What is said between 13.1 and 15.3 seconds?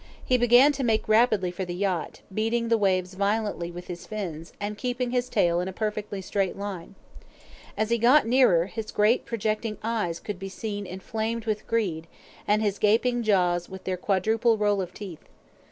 jaws with their quadruple row of teeth.